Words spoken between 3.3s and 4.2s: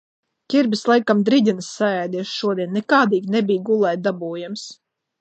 nebija gulēt